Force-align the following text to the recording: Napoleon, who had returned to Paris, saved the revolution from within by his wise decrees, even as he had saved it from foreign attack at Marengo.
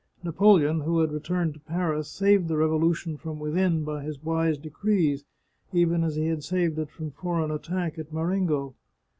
Napoleon, 0.23 0.79
who 0.79 0.97
had 0.97 1.11
returned 1.11 1.53
to 1.53 1.59
Paris, 1.59 2.09
saved 2.09 2.47
the 2.47 2.57
revolution 2.57 3.17
from 3.17 3.37
within 3.37 3.83
by 3.83 4.01
his 4.01 4.23
wise 4.23 4.57
decrees, 4.57 5.25
even 5.73 6.03
as 6.03 6.15
he 6.15 6.25
had 6.25 6.43
saved 6.43 6.79
it 6.79 6.89
from 6.89 7.11
foreign 7.11 7.51
attack 7.51 7.99
at 7.99 8.11
Marengo. 8.11 8.73